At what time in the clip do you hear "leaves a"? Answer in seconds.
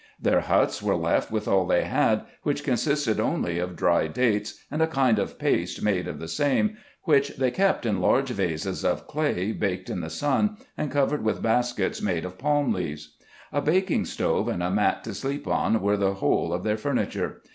12.73-13.61